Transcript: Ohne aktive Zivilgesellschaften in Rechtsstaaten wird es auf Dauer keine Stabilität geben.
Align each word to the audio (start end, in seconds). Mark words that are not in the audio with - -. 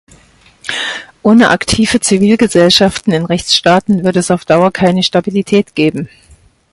Ohne 1.21 1.49
aktive 1.49 1.99
Zivilgesellschaften 1.99 3.13
in 3.13 3.23
Rechtsstaaten 3.25 4.03
wird 4.03 4.15
es 4.15 4.31
auf 4.31 4.45
Dauer 4.45 4.71
keine 4.71 5.03
Stabilität 5.03 5.75
geben. 5.75 6.09